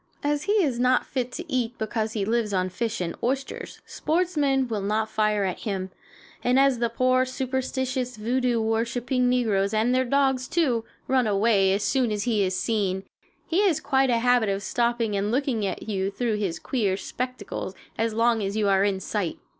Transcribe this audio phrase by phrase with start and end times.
[0.23, 4.67] As he is not fit to eat because he lives on fish and oysters, sportsmen
[4.67, 5.91] will not fire at him;
[6.43, 11.83] and as the poor, superstitious, voodoo worshiping negroes, and their dogs, too, run away as
[11.83, 13.03] soon as he is seen,
[13.45, 17.75] he has quite a habit of stopping and looking at you through his queer spectacles
[17.95, 19.37] as long as you are in sight.